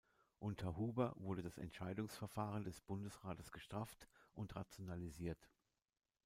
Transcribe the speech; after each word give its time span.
Unter 0.39 0.77
Huber 0.77 1.13
wurde 1.17 1.43
das 1.43 1.59
Entscheidungsverfahren 1.59 2.63
des 2.63 2.81
Bundesrates 2.81 3.51
gestrafft 3.51 4.07
und 4.33 4.55
rationalisiert. 4.55 5.47